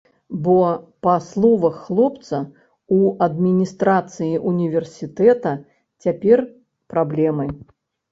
Бо, 0.45 0.53
па 1.07 1.11
словах 1.25 1.75
хлопца, 1.89 2.39
у 2.95 2.97
адміністрацыі 3.25 4.39
ўніверсітэта 4.49 5.53
цяпер 6.07 6.43
праблемы. 6.95 7.47